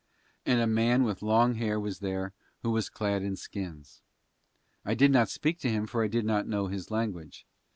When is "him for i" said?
5.69-6.07